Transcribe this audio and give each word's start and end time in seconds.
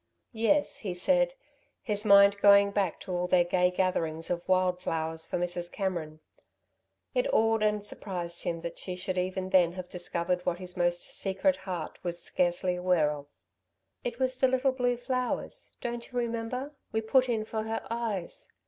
"Yes," 0.33 0.79
he 0.79 0.95
said, 0.95 1.35
his 1.83 2.03
mind 2.05 2.39
going 2.39 2.71
back 2.71 2.99
to 3.01 3.11
all 3.11 3.27
their 3.27 3.43
gay 3.43 3.69
gatherings 3.69 4.31
of 4.31 4.41
wild 4.49 4.81
flowers 4.81 5.27
for 5.27 5.37
Mrs. 5.37 5.71
Cameron. 5.71 6.21
It 7.13 7.31
awed 7.31 7.61
and 7.61 7.83
surprised 7.85 8.41
him 8.41 8.61
that 8.61 8.79
she 8.79 8.95
should 8.95 9.19
even 9.19 9.51
then 9.51 9.73
have 9.73 9.89
discovered 9.89 10.43
what 10.43 10.57
his 10.57 10.75
most 10.75 11.03
secret 11.03 11.55
heart 11.55 11.99
was 12.01 12.19
scarcely 12.19 12.73
aware 12.75 13.11
of. 13.11 13.27
"It 14.03 14.17
was 14.17 14.37
the 14.37 14.47
little 14.47 14.71
blue 14.71 14.97
flowers, 14.97 15.73
don't 15.81 16.11
you 16.11 16.17
remember, 16.17 16.73
we 16.91 17.01
put 17.01 17.29
in 17.29 17.45
for 17.45 17.61
her 17.65 17.85
eyes?" 17.91 18.51